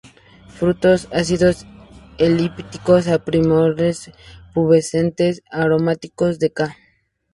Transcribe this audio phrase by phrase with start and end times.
[0.47, 1.67] Frutos: ácidos,
[2.17, 4.11] elípticos a piriformes,
[4.51, 6.67] pubescentes, aromáticos, de ca.